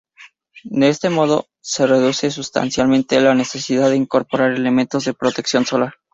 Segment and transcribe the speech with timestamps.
[0.63, 5.93] De este modo, se reduce sustancialmente la necesidad de incorporar elementos de protección solar.